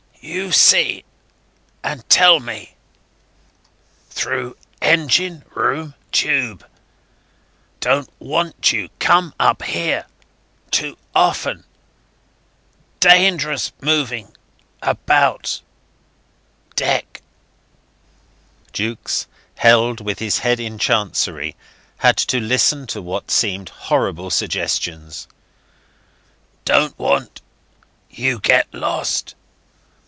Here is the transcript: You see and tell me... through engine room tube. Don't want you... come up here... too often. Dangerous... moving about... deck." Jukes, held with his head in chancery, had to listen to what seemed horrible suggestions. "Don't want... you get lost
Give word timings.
You 0.23 0.51
see 0.51 1.03
and 1.83 2.07
tell 2.07 2.39
me... 2.39 2.75
through 4.11 4.55
engine 4.79 5.43
room 5.55 5.95
tube. 6.11 6.63
Don't 7.79 8.07
want 8.19 8.71
you... 8.71 8.89
come 8.99 9.33
up 9.39 9.63
here... 9.63 10.05
too 10.69 10.95
often. 11.15 11.63
Dangerous... 12.99 13.71
moving 13.81 14.35
about... 14.83 15.59
deck." 16.75 17.21
Jukes, 18.73 19.25
held 19.55 20.01
with 20.01 20.19
his 20.19 20.37
head 20.37 20.59
in 20.59 20.77
chancery, 20.77 21.55
had 21.97 22.17
to 22.17 22.39
listen 22.39 22.85
to 22.87 23.01
what 23.01 23.31
seemed 23.31 23.69
horrible 23.69 24.29
suggestions. 24.29 25.27
"Don't 26.63 26.97
want... 26.99 27.41
you 28.07 28.37
get 28.39 28.71
lost 28.71 29.33